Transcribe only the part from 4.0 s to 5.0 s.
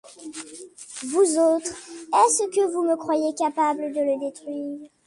détruire?